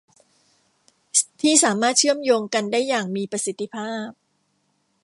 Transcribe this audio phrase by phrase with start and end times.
[1.41, 4.07] ที่สามารถเชื่อมโยงกันได้อย่างมีประสิทธิภาพ